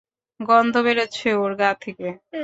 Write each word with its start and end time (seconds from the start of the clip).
গন্ধ 0.39 0.75
বেরোচ্ছে 0.85 1.29
ওর 1.35 1.51
গা 1.55 1.71
থেকে। 1.83 2.07